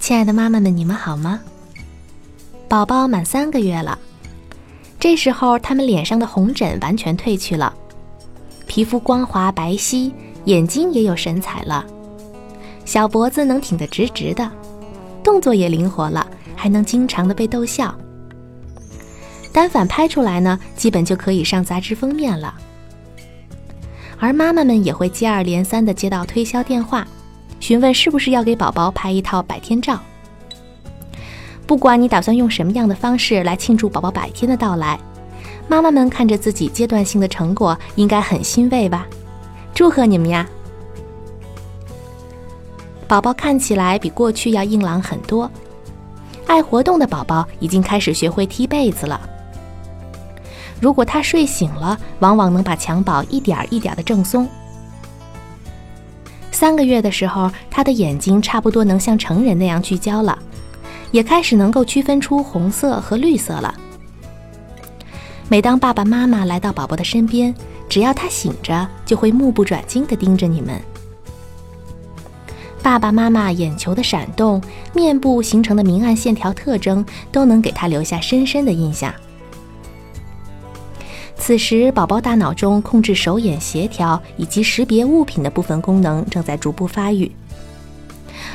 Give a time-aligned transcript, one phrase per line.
[0.00, 1.40] 亲爱的妈妈们，你们好吗？
[2.68, 3.98] 宝宝满三个月了，
[5.00, 7.72] 这时候他们脸上的红疹完全褪去了，
[8.66, 10.12] 皮肤光滑白皙，
[10.44, 11.86] 眼睛也有神采了，
[12.84, 14.50] 小脖子能挺得直直的，
[15.24, 16.24] 动作也灵活了，
[16.54, 17.92] 还能经常的被逗笑。
[19.50, 22.54] 单反拍出来呢，基本就可以上杂志封面了。
[24.20, 27.06] 而妈妈们也会接二连三的接到推销电话。
[27.60, 29.98] 询问是不是要给宝宝拍一套百天照？
[31.66, 35.00] 不管你打算用什么样的方式来庆祝宝宝百天的到来，
[35.66, 39.06] 妈妈们看着自己阶段性的成果，应该很欣慰吧？
[39.74, 40.46] 祝贺你们呀！
[43.14, 45.48] 宝宝看起来比过去要硬朗很多，
[46.48, 49.20] 爱活动的宝宝已经开始学会踢被子了。
[50.80, 54.48] 如果他睡醒了，往往能把襁褓一点儿一点儿的正松。
[56.50, 60.36] 三个月的时候，他的眼睛差不多能像成人那样聚焦了，
[61.12, 63.72] 也开始能够区分出红色和绿色了。
[65.48, 67.54] 每当爸爸妈妈来到宝宝的身边，
[67.88, 70.82] 只要他醒着，就会目不转睛地盯着你们。
[72.84, 79.10] 爸爸妈妈眼球的闪动、面部形成的明暗线条特征，都能给他留下深深的印象。
[81.34, 87.32] 此时，宝宝大脑中控制手眼协调以及识别物品的部分功能正在逐步发育。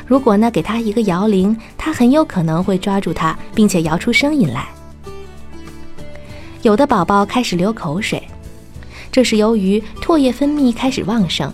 [0.06, 4.70] 如果呢给他一个摇铃，他很有可能会抓住它，并且摇出声音来。
[6.62, 8.22] 有的宝宝开始流口水，
[9.12, 11.52] 这是由于唾液分泌开始旺盛；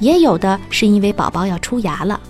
[0.00, 2.20] 也有的是因为宝宝要出牙了。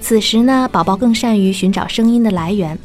[0.00, 2.76] 此时呢，宝宝更善于寻找声音的来源，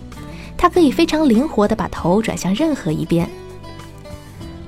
[0.55, 3.27] 它可以非常灵活地把头转向任何一边。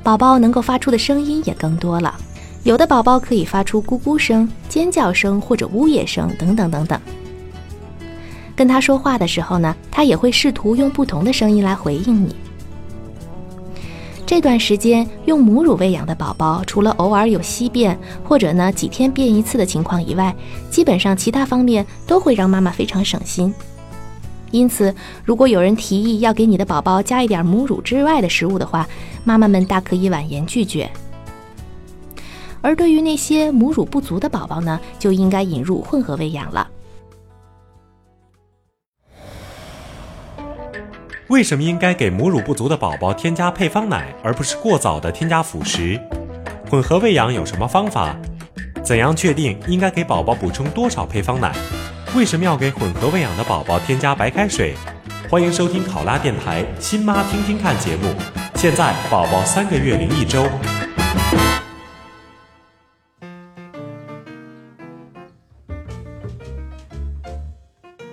[0.02, 2.16] 宝宝能够发出的声音也更多了，
[2.64, 7.00] 有的宝宝可以发出咕咕声、尖叫声或者呜咽声等等等等。
[8.56, 12.36] 跟他说话的时候呢，他也会试图用不同的声音来回应你。
[14.30, 20.36] 这段时间用母乳喂养的宝宝，除了偶尔有稀便或者呢几天便一次的情况以外，
[20.70, 23.52] 基本上其他方面都会让妈妈非常省心。
[24.52, 24.94] 因此，
[25.26, 28.88] 如果有人提议要给你的宝宝加一点母乳之外的食物的话，
[29.24, 30.88] 妈妈们大可以婉言拒绝。
[32.62, 36.70] 而对于那些母乳不足的宝宝呢，就应该引入混合喂养了。
[41.30, 46.00] 为什么应该给母乳不足的宝宝添加配方奶，而不是过早的添加辅食？
[46.68, 48.16] 混合喂养有什么方法？
[48.84, 51.54] 怎样确定应该给宝宝补充多少配方奶？
[52.16, 54.74] 为什么要给混合喂养的宝宝添加白开水？
[55.30, 58.12] 欢迎收听考拉电台《亲妈听听看》节目。
[58.56, 60.44] 现在宝宝三个月零一周。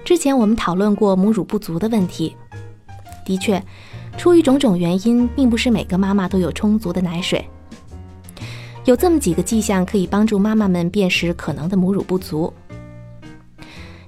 [0.05, 2.37] 之前我们讨论过母乳不足的问题。
[3.27, 3.63] 的确，
[4.17, 7.45] 出于种种原因，并不是每个妈妈都有充足的奶水。
[8.85, 12.53] 有这么几个迹象可以帮助妈妈们辨识可能的母乳不足。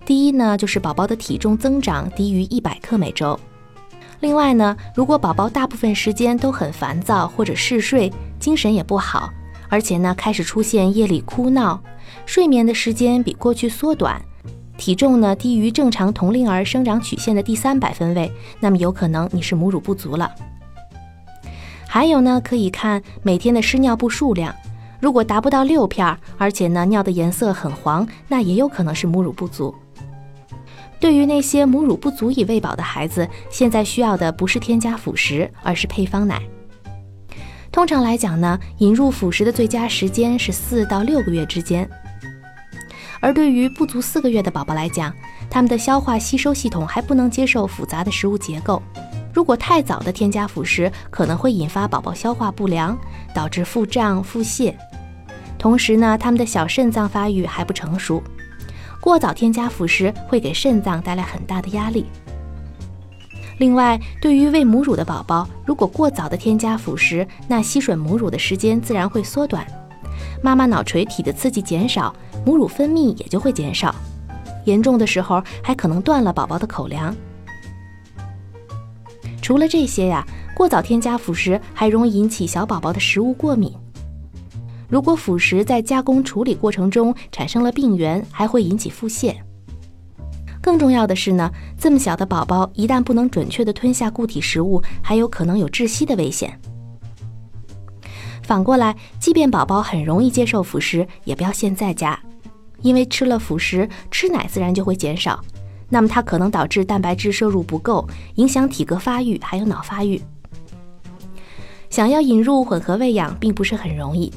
[0.06, 3.38] 第一呢，就是宝宝的体重增长低于一百克每周。
[4.20, 9.28] 另外呢，如果宝宝大部分时间都很烦躁或者嗜睡，精神也不好，
[9.68, 11.82] 而且呢开始出现夜里哭闹，
[12.24, 14.20] 睡眠的时间比过去缩短，
[14.78, 20.32] 体重呢低于正常同龄儿生长曲线的第三百分位，那么有可能你是母乳不足了。
[21.86, 24.54] 还有呢，可以看每天的湿尿布数量，
[25.00, 29.74] 如果达不到六片，而且呢尿的颜色很黄，那也有可能是母乳不足。
[31.00, 36.40] 对于那些母乳不足以喂饱的孩子，现在需要的不是添加辅食，而是配方奶。
[37.72, 41.88] 通常来讲呢，引入辅食的最佳时间是四到六个月之间。
[43.20, 45.12] 而对于不足四个月的宝宝来讲，
[45.50, 48.82] 他们的消化吸收系统还不能接受复杂的食物结构。
[49.32, 52.96] 如果太早的添加辅食，可能会引发宝宝消化不良，
[53.34, 54.74] 导致腹胀、腹泻。
[55.58, 58.22] 同时呢，他们的小肾脏发育还不成熟。
[59.00, 62.06] 过早添加辅食会给肾脏带来很大的压力。
[63.58, 69.66] 另外，对于喂母乳的宝宝，如果过早的添加辅食，那吸吮母乳的时间自然会缩短，
[70.42, 72.14] 妈妈脑垂体的刺激减少，
[72.48, 73.94] 母乳分泌也就会减少，
[74.64, 77.14] 严重的时候还可能断了宝宝的口粮。
[79.42, 83.70] 除了这些呀，过早添加辅食还容易引起小宝宝的食物过敏。
[84.88, 89.36] 如果辅食在加工处理过程中产生了病原，还会引起腹泻。
[90.62, 96.58] 更重要的是呢，这么小的宝宝一旦不能准确地吞下固体食物，还有可能有窒息的危险。
[98.42, 102.18] 反过来，即便宝宝很容易接受辅食，也不要现在加，
[102.82, 105.40] 因为吃了辅食，吃奶自然就会减少，
[105.88, 110.20] 那么它可能导致蛋白质摄入不够，影响体格发育，还有脑发育。
[111.90, 114.32] 想要引入混合喂养并不是很容易，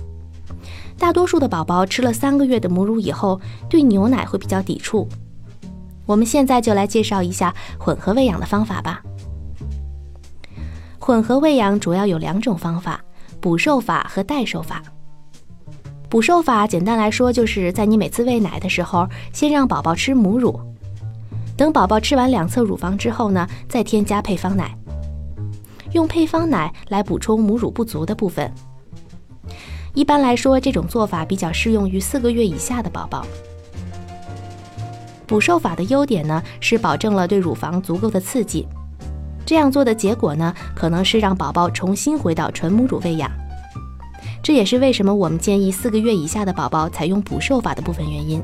[0.98, 3.40] 大多数的宝宝吃了三个月的母乳以后，
[3.70, 5.08] 对牛奶会比较抵触。
[6.06, 9.02] 我们现在就来介绍一下混合喂养的方法吧。
[10.98, 13.04] 混合喂养主要有两种方法：
[13.40, 14.82] 补授法和代授法。
[16.12, 20.60] 补授法简单来说，就是在你每次喂奶的时候，先让宝宝吃母乳，
[21.56, 24.76] 等宝宝吃完两侧乳房之后呢，再添加配方奶，
[25.94, 28.52] 用配方奶来补充母乳不足的部分。
[29.94, 33.26] 一般来说，这种做法比较适用于四个月以下的宝宝。
[35.26, 38.68] 补授法的优点呢，是保证了对乳房足够的刺激。
[39.46, 43.32] 这样做的结果呢，可能是让宝宝重新回到纯母乳喂养。
[44.44, 48.42] 这也是为什么我们建议四个月以下的宝宝采用补授法的部分原因。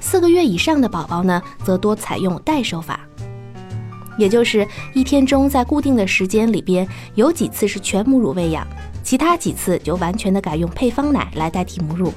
[0.00, 3.00] 四个月以上的宝宝呢，则多采用代授法，
[4.16, 6.86] 也就是一天中在固定的时间里边
[7.16, 8.64] 有几次是全母乳喂养，
[9.02, 12.12] 其他几次就完全的改用配方奶来代替母乳。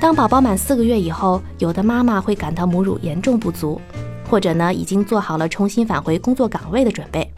[0.00, 3.78] 当宝宝满四个月以后，有的妈妈会感到母乳严重不足，
[4.30, 7.30] 或者呢已经做好了重新返回工作岗位的准备，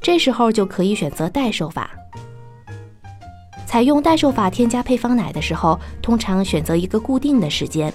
[0.00, 1.90] 这时候就可以选择代授法。
[3.66, 7.92] 采用代授法添加配方奶的时候，通常选择一个固定的时间，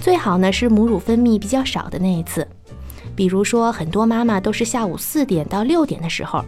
[0.00, 2.46] 最好呢是母乳分泌比较少的那一次，
[3.16, 6.44] 比如说很多妈妈都是下午四点到六点的时候。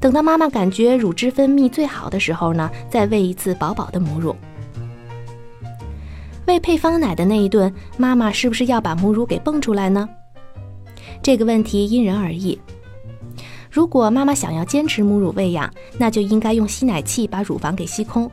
[0.00, 4.34] 等到妈妈感觉乳汁分泌最好的时候呢，再喂一次饱饱的母乳。
[6.46, 10.08] 喂配方奶的那一顿，妈妈是不是要把母乳给泵出来呢？
[11.22, 12.58] 这个问题因人而异。
[13.72, 18.30] 如果妈妈想要坚持母乳喂养，那就应该用吸奶器把乳房给吸空，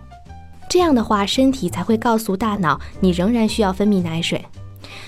[0.70, 4.46] 这样的话身体才会告诉大脑你仍然需要分泌奶水。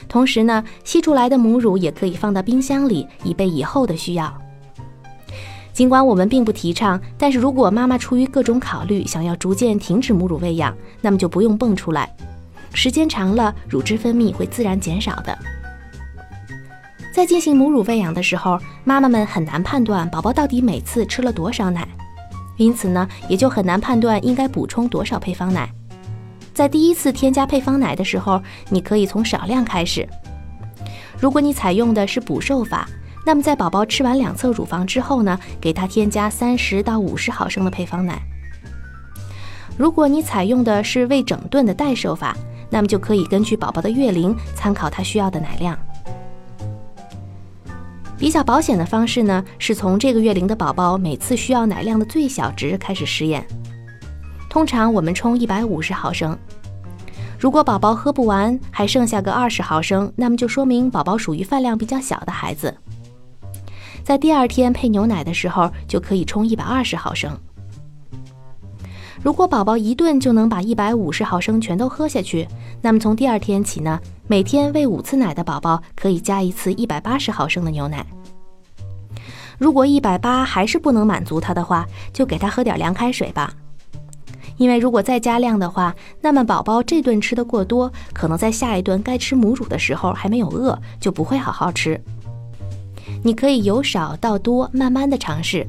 [0.07, 4.33] 同时呢，吸出来的母乳也可以放到冰箱里，以备以后的需要。
[5.73, 12.09] 尽管我们并不提倡，但是如果妈妈出于各种考虑想要逐渐停止母乳喂养，那么就不用泵出来。
[12.73, 15.37] 时间长了，乳汁分泌会自然减少的。
[17.11, 21.85] 在进行母乳喂养的时候，妈妈们很难判断宝宝到底每次吃了多少奶，
[22.57, 25.69] 因此呢，也就很难判断应该补充多少配方奶。
[26.53, 30.07] 在第一次添加配方奶的时候，你可以从少量开始。
[31.19, 32.87] 如果你采用的是补授法，
[33.25, 38.21] 那么在宝宝吃完两侧乳房之后呢，给他添加三十到五十毫升的配方奶。
[39.77, 42.35] 如果你采用的是未整顿的代授法，
[42.69, 45.77] 那么就可以根据宝宝的月龄参考他需要的奶量。
[48.21, 53.43] 比较保险的方式呢，是从这个月龄的宝宝每次需要奶量的最小值开始试验。
[54.47, 56.37] 通常我们冲一百五十毫升。
[57.39, 62.71] 如果宝宝喝不完，还剩下个二十毫升，那么就说明宝宝属于饭量比较小的孩子。
[64.03, 67.35] 在第二天配牛奶的时候，就可以冲一百二十毫升。
[69.23, 72.47] 如果宝宝一顿就能把一百五十毫升全都喝下去，
[72.83, 73.99] 那么从第二天起呢，
[74.31, 78.05] 每天喂五次奶的宝宝可以加一次一百八十毫升的牛奶。
[79.57, 83.53] 如果一百八还是不能满足他的话，就给他喝点凉开水吧。
[84.55, 92.01] 因为如果再加量的话，那么宝宝这顿吃的过多，可能在下一顿该吃母乳的时候还没有饿，就不会好好吃。
[93.25, 95.67] 你可以由少到多，慢慢的尝试。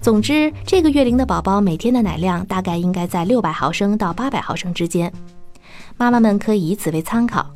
[0.00, 5.12] 总之，这个月龄的宝宝每天的奶量大概应该在六百毫升到八百毫升之间。
[5.96, 7.48] 妈妈们可以以此为参考，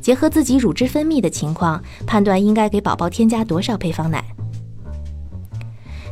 [0.00, 4.24] 结合自己乳汁分泌的情况，判断应该给宝宝添加多少配方奶。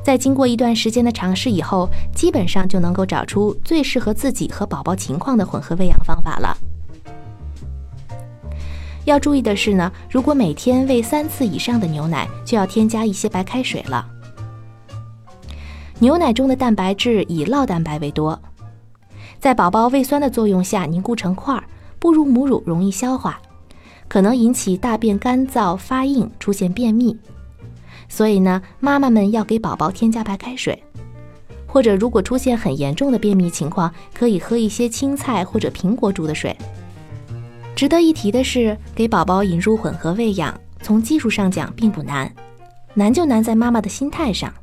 [0.05, 6.57] 在经过一段时间的尝试以后，基本上就能够找出最适合自己和宝宝情况的混合喂养方法了。
[9.05, 14.07] 要注意的是呢，如果每天喂三次以上的牛奶，就要添加一些白开水了。
[15.99, 18.41] 牛奶中的蛋白质以酪蛋白为多，
[19.43, 21.65] 在宝宝胃酸的作用下凝固成块儿，
[21.99, 23.41] 不如母乳容易消化，
[24.07, 27.19] 可能引起大便干燥发硬，出现便秘。
[28.09, 30.81] 所以呢，妈妈们要给宝宝添加白开水，
[31.67, 36.57] 或者如果出现很严重的便秘情况，可以喝一些青菜或者苹果煮的水。
[37.75, 42.33] 值得一提的是，给宝宝引入混合喂养，从技术上讲并不难，
[42.95, 44.55] 难就难在妈妈的心态上。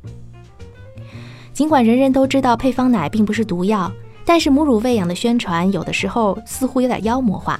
[1.52, 3.92] 尽管人人都知道配方奶并不是毒药，
[4.30, 7.58] 但是母乳喂养的宣传有的时候似乎有点妖魔化，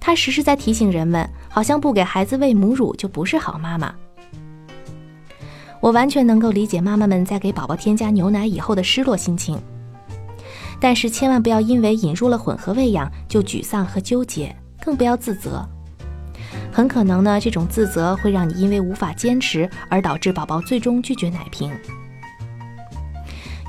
[0.00, 3.94] 它时时在提醒人们，好像不给孩子喂母乳就不是好妈妈。
[5.80, 9.62] 我完全能够理解妈妈们在给宝宝添加牛奶以后的失落心情。
[10.80, 14.52] 但是千万不要因为引入了混合喂养就沮丧和纠结，
[14.84, 15.64] 更不要自责。
[16.72, 21.70] 很可能呢，这种自责会让你因为无法坚持而导致宝宝最终拒绝奶瓶。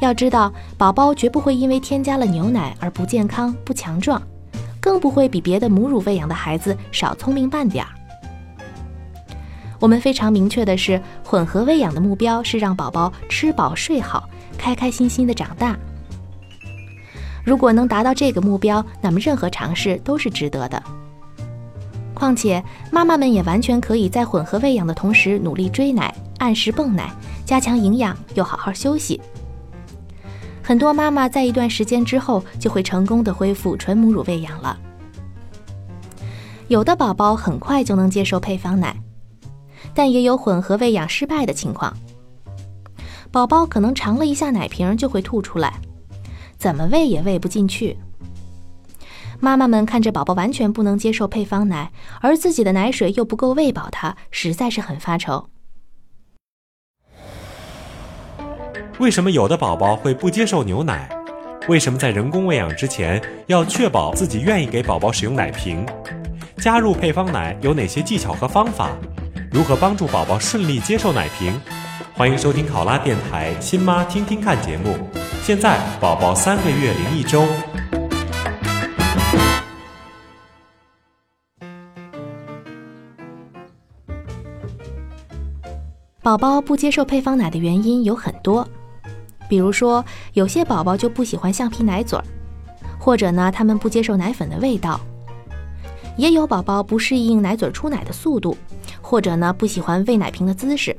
[0.02, 4.20] 要知道，宝宝绝不会因为添加了牛奶而不健康、不强壮，
[4.80, 7.92] 更不会比别的母乳喂养的孩子少聪明半点儿。
[9.80, 14.28] 我们非常明确的是，混合喂养的目标是让宝宝吃饱睡好，
[14.58, 15.78] 开开心心的长大。
[17.44, 20.82] 如果能达到这个目标，那么任何尝试都是值得的。
[22.16, 27.12] 况且，妈妈们也完全可以在混合喂养的同时努力追奶、按时泵奶，
[27.46, 29.22] 加强营养，又好好休息。
[30.64, 34.78] 很多妈妈在一段时间之后就会成功的恢复纯母乳喂养了。
[36.68, 38.96] 有的宝宝很快就能接受配方奶，
[39.94, 41.96] 但也有混合喂养失败的情况。
[43.32, 45.74] 宝宝可能尝了一下奶瓶就会吐出来。
[46.58, 47.98] 怎么喂也喂不进去。
[49.40, 51.92] 妈妈们看着宝宝完全不能接受配方奶，
[52.22, 55.50] 而自己的奶水又不够喂饱他，实在是很发愁。
[59.02, 61.10] 为什么有的宝宝会不接受牛奶？
[61.68, 65.84] 为什么在人工喂养之前要确保自己愿意给宝宝使用奶瓶？
[66.58, 68.92] 加入配方奶有哪些技巧和方法？
[69.52, 71.60] 如何帮助宝宝顺利接受奶瓶？
[72.14, 74.96] 欢迎收听考拉电台《新妈听听看》节目。
[75.42, 77.48] 现在宝宝三个月零一周。
[86.22, 88.68] 宝宝不接受配方奶的原因有很多，
[89.52, 92.24] 比如说有些宝宝就不喜欢橡皮奶嘴儿，
[92.98, 94.98] 或者呢他们不接受奶粉的味道，
[96.16, 98.56] 也有宝宝不适应奶嘴出奶的速度，
[99.02, 100.96] 或者呢不喜欢喂奶瓶的姿势，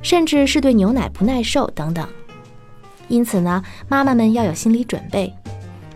[0.00, 2.08] 甚至是对牛奶不耐受等等。
[3.08, 5.34] 因此呢，妈妈们要有心理准备，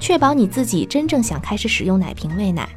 [0.01, 2.69] 确保你自己真正想开始使用奶瓶喂奶。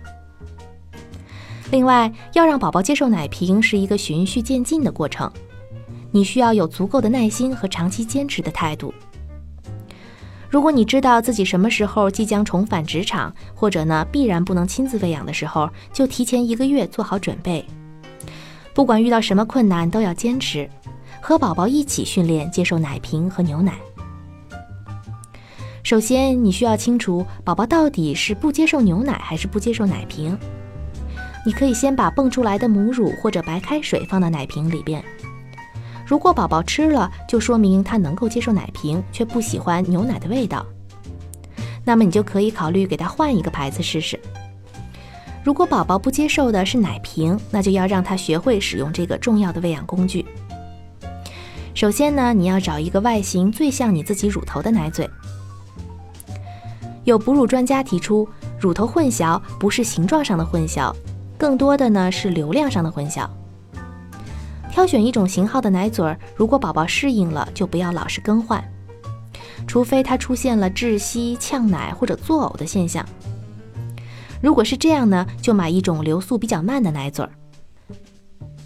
[1.71, 5.31] 另外，要让宝宝接受奶瓶是一个循序渐进的过程，
[6.11, 8.93] 你需要有足够的耐心和长期坚持的态度。
[10.55, 17.65] 如果你知道自己什么时候即将重返职场，或者呢必然不能亲自喂养的时候，就提前一个月做好准备。
[18.73, 20.69] 不管遇到什么困难，都要坚持，
[21.19, 23.73] 和宝宝一起训练接受奶瓶和牛奶。
[25.83, 30.39] 首先，你需要清楚宝宝到底是不接受牛奶还是不接受奶瓶。
[31.45, 35.03] 你可以先把蹦出来的母乳或者白开水放到奶瓶里边。
[36.05, 40.65] 如果宝宝吃了，就说明他能够接受奶瓶，却不喜欢牛奶的味道。
[41.83, 44.19] 那么你就可以考虑给他换一个牌子试试。
[45.43, 50.25] 如果宝宝不接受的是奶瓶，那就要让他学会使用这个重要的喂养工具。
[51.73, 55.09] 首先呢，你要找一个外形最像你自己乳头的奶嘴。
[57.03, 58.27] 有哺乳专家提出，
[58.59, 60.91] 乳头混淆不是形状上的混淆，
[61.37, 63.27] 更多的呢是流量上的混淆。
[64.75, 68.61] 挑选一种型号的奶嘴儿，如果宝宝适应了，就不要老是更换，
[69.65, 73.07] 除非他出现了窒息、呛奶或者作呕的现象。
[74.41, 77.31] 如果是这样呢，就买一种流速比较慢的奶嘴儿。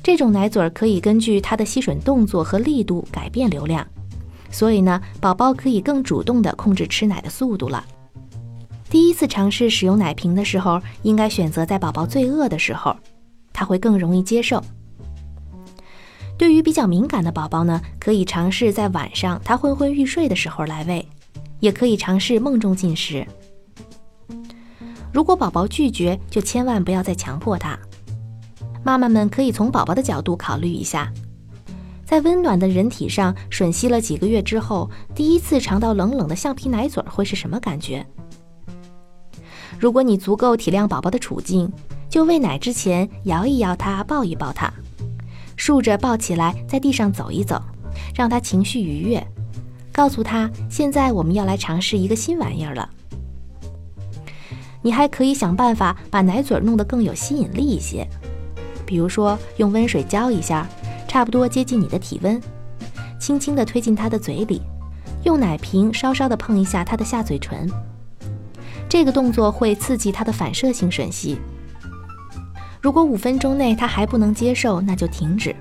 [0.01, 3.85] 这种奶嘴儿可以根据它的吸吮动作和力度改变流量，
[4.49, 7.85] 所以呢，宝宝可以更主动地控制吃奶的速度了。
[8.89, 12.95] 第一次尝试使用奶瓶的时候，应该选择在宝宝最饿的时候，
[13.53, 14.59] 他会更容易接受。
[16.39, 21.05] 对于比较敏感的宝宝呢，可以尝试在晚上他昏昏欲睡的时候来喂，
[21.59, 23.27] 也可以尝试梦中进食。
[25.11, 27.77] 如果宝宝拒绝，就千万不要再强迫他。
[28.85, 31.11] 妈妈们可以从宝宝的角度考虑一下，
[32.05, 38.05] 在温暖的人体上吮吸了几个月之后，第一次尝到冷冷的橡皮奶嘴会是什么感觉？
[39.77, 41.69] 如果你足够体谅宝宝的处境，
[42.09, 44.73] 就喂奶之前摇一摇他，抱一抱他，
[45.59, 47.61] 竖着抱起来，在地上走一走，
[48.15, 49.21] 让他情绪愉悦。
[49.91, 52.89] 告诉他，现在我们要来尝试一个新玩意儿了。
[54.81, 58.07] 你还可以想办法把奶嘴弄得更有吸引力一些，
[58.85, 60.65] 比如说用温水浇一下，
[61.09, 62.41] 差不多接近你的体温，
[63.19, 64.61] 轻轻地推进他的嘴里，
[65.25, 67.69] 用奶瓶稍稍地碰一下他的下嘴唇。
[68.87, 71.37] 这个动作会刺激他的反射性吮吸。
[72.81, 75.55] 如果五分钟内他还不能接受，那就停止，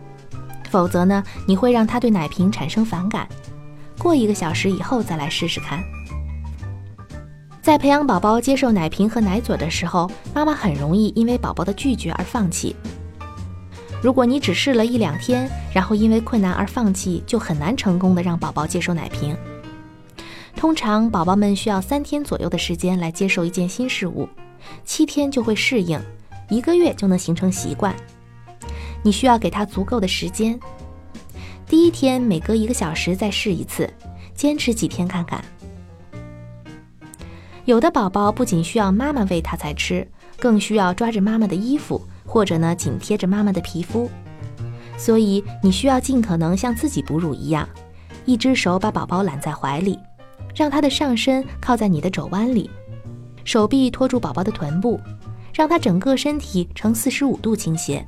[0.71, 3.29] 否则呢，你会让他对奶瓶产生反感。
[3.99, 5.83] 过一个小时以后再来试试看。
[7.61, 12.75] 在培养宝宝接受奶瓶和奶嘴的时候，妈妈很容易因为宝宝的拒绝而放弃。
[14.01, 19.37] 如果你只试了一两天，然后因为困难而放弃，就很难成功的让宝宝接受奶瓶。
[20.55, 24.29] 通常宝宝们需要三天左右的时间来接受一件新事物，
[24.85, 26.01] 七天就会适应，
[26.49, 27.95] 一个月就能形成习惯。
[29.03, 30.59] 你需要给他足够的时间。
[31.67, 33.89] 第一天每隔一个小时再试一次，
[34.35, 35.45] 坚持几天看看。
[37.65, 40.07] 有的宝宝不仅需要妈妈喂他才吃，
[40.39, 44.11] 更需要抓着妈妈的衣服，或者呢紧贴着妈妈的皮肤。
[44.97, 47.69] 所以你需要尽可能像自己哺乳一样，
[48.25, 49.99] 一只手把宝宝揽在怀里，
[50.57, 52.71] 让他的上身靠在你的肘弯里，
[53.45, 54.99] 手臂托住宝宝的臀部，
[55.59, 58.07] 让他整个身体呈四十五度倾斜。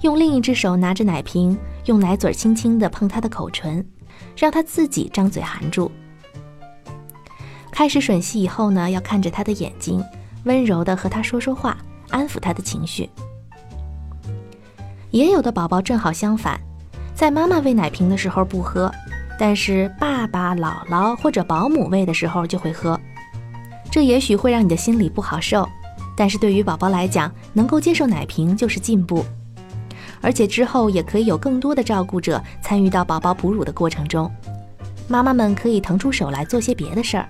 [0.00, 1.54] 用另一只手拿着奶瓶。
[1.86, 3.84] 用奶嘴轻轻地碰他的口唇，
[4.36, 5.90] 让他自己张嘴含住。
[7.72, 10.04] 开始吮吸以后呢，要看着他的眼睛，
[10.44, 11.76] 温柔地和他说说话，
[12.10, 13.08] 安抚他的情绪。
[15.10, 16.60] 也有的宝宝正好相反，
[17.14, 18.92] 在妈妈喂奶瓶的时候不喝，
[19.38, 23.00] 但是爸爸、姥姥或者保姆喂的时候就会喝。
[23.90, 25.66] 这也许会让你的心里不好受，
[26.20, 29.24] 但是对于宝宝来讲，能够接受奶瓶就是进步。
[30.20, 34.30] 而且之后也可以有更多的照顾者参与到宝宝哺乳的过程中，
[35.08, 37.26] 妈妈们可以腾出手来做些别的事儿。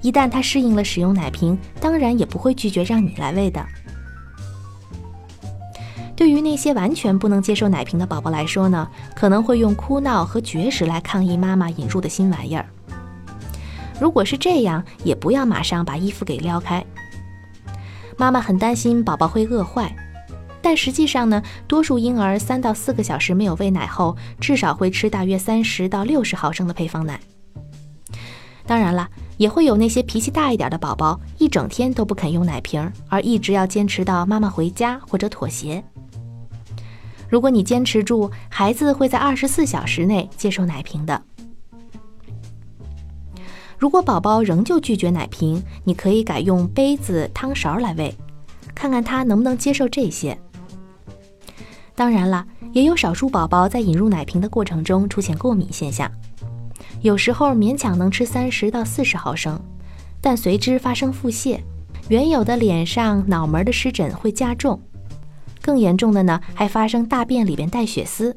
[0.00, 3.62] 一旦他适应了使用奶瓶，当然也不会拒绝让你来喂的。
[6.16, 12.64] 对于那些完全不能接受奶瓶的宝宝来说呢，可能会用哭闹和绝食来抗议妈妈引入的新玩意儿。
[14.00, 16.82] 如果是这样，也不要马上把衣服给撩开。
[18.16, 19.94] 妈妈很担心宝宝会饿坏。
[20.62, 27.20] 但实际上呢，多数婴儿三到四个小时没有喂奶后，至少会吃大约三十到六十毫升的配方奶。
[28.66, 35.84] 当然了，也会有那些脾气大一点的宝宝，一整天都不肯用奶瓶，而一直要坚持到妈妈回家或者妥协。
[37.28, 41.22] 如果你坚持住，孩子会在二十四小时内接受奶瓶的。
[43.78, 48.14] 如果宝宝仍旧拒绝奶瓶，你可以改用杯子、汤勺来喂，
[48.74, 50.36] 看看他能不能接受这些。
[51.94, 56.10] 当然了，也有少数宝宝在引入奶瓶的过程中出现过敏现象，
[57.00, 59.60] 有时候勉强能吃三十到四十毫升，
[60.20, 61.58] 但随之发生腹泻，
[62.08, 64.80] 原有的脸上、脑门的湿疹会加重，
[65.62, 68.36] 更严重的呢，还发生大便里边带血丝。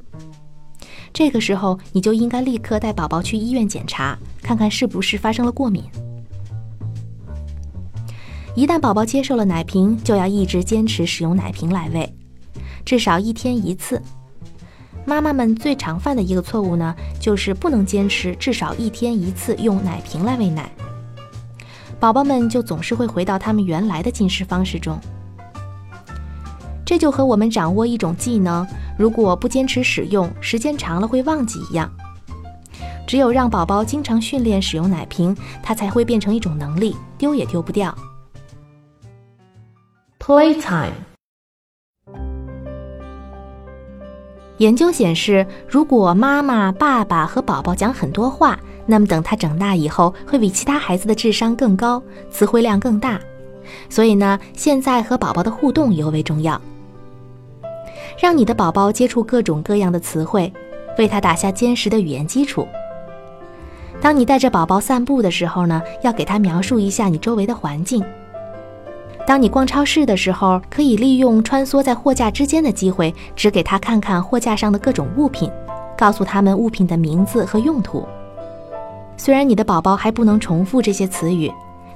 [1.13, 5.83] 这个时候，你就应该立刻带宝宝去医院检查，看看是不是发生了过敏。
[8.55, 12.13] 一旦宝宝接受了奶瓶，就要一直坚持使用奶瓶来喂。
[12.85, 14.01] 至少一天一次。
[15.05, 20.69] 妈妈们最常犯的一个错误呢，就是不能坚持至少一天一次用奶瓶来喂奶，
[21.99, 24.99] 宝宝们就总是会回到他们原来的进食方式中。
[26.89, 28.65] 这就和我们掌握一种技能，
[28.97, 31.87] 如果不坚持使用，时间长了会忘记一样。
[33.05, 37.95] 只有让宝宝经常训练使用奶瓶，它才会变成一种能力，丢也丢不掉。
[40.19, 40.93] Playtime。
[44.57, 53.21] 研究显示，如果妈妈、爸爸和宝宝讲很多话，那么等他长大以后，会比其他孩子的智商更高，词汇量更大。
[53.91, 56.59] 所以呢，现在和宝宝的互动尤为重要。
[58.21, 60.51] 让你的宝宝接触各种各样的词汇，
[60.97, 62.67] 为他打下坚实的语言基础。
[64.01, 68.03] 当你带着宝宝散步的时候呢，要给他描述一下你周围的环境。
[69.25, 75.49] 当你逛超市的时候，可以利用穿梭在货架之间的机会，只给他看看货架上的各种物品，
[75.97, 78.05] 告诉他们物品的名字和用途。
[79.15, 81.49] 虽然你的宝宝还不能重复这些词语，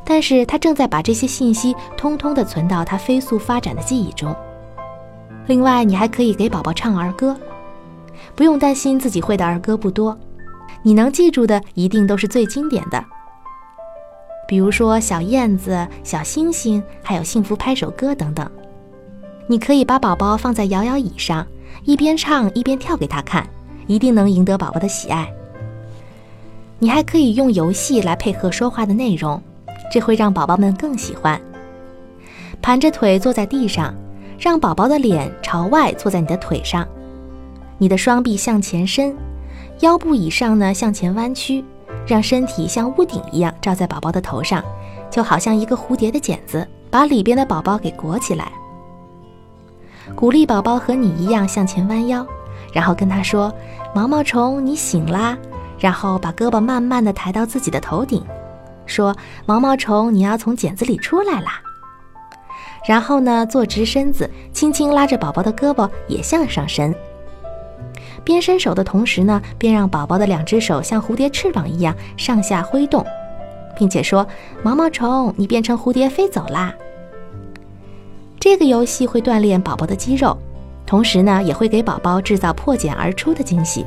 [0.06, 4.34] 但是他正在把这些信息通通的存到他飞速发展的记忆中。
[5.46, 7.36] 另外，你还可以给宝宝唱儿歌，
[8.36, 10.18] 不用担心自己会的儿歌不多，
[10.82, 13.04] 你能记住的一定都是最经典的。
[14.48, 18.50] 比如说小燕子、小星星，还有幸福拍手歌等等。
[19.48, 21.46] 你可以把宝宝放在摇摇椅上，
[21.84, 23.46] 一边唱一边跳给他看，
[23.88, 25.30] 一定能赢得宝宝的喜爱。
[26.80, 29.42] 你还可以用游戏来配合说话的内容，
[29.92, 31.40] 这会让宝宝们更喜欢。
[32.62, 33.94] 盘着腿坐在地上，
[34.44, 36.86] 让宝宝的脸朝外坐在你的腿上，
[37.78, 39.16] 你的双臂向前伸，
[39.80, 41.64] 腰部以上呢向前弯曲，
[42.06, 44.62] 让身体像屋顶一样罩在宝宝的头上，
[45.10, 48.52] 就好像一个蝴蝶的茧子，把里边的宝宝给裹起来。
[50.14, 52.28] 鼓励宝宝和你一样向前弯腰，
[52.74, 53.50] 然后跟他说
[53.96, 55.38] ：“毛毛虫，你醒啦！”
[55.80, 58.22] 然后把胳膊慢慢的抬到自己的头顶，
[58.86, 59.16] 说
[59.48, 61.62] ：“毛毛虫，你要从茧子里出来啦！”
[62.86, 66.94] 然后呢，坐直身子，轻轻拉着宝宝的胳膊也向上伸。
[68.24, 73.06] 边伸手的同时呢，边让宝宝的两只手像蝴蝶翅膀一样上下挥动，
[73.78, 74.26] 并且说
[74.64, 76.74] ：“毛毛虫，你变成蝴蝶飞走啦！”
[78.40, 80.38] 这个游戏会锻炼宝宝的肌肉，
[80.86, 83.86] 同时呢，也会给宝宝制造破茧而出的惊喜。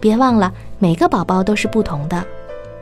[0.00, 2.24] 别忘了，每个宝宝都是不同的。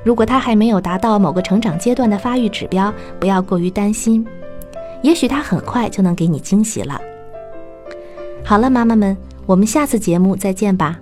[0.02, 4.26] 如果他还没有达到某个成长阶段的发育指标，不要过于担心，
[5.02, 7.00] 也许他很快就能给你惊喜了。
[8.44, 10.98] 好了，妈妈们，我们下次节目再见吧。